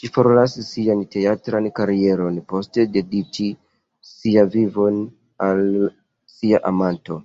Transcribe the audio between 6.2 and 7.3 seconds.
sia ama(n)to.